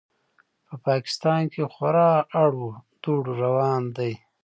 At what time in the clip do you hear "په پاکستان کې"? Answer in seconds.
0.67-1.63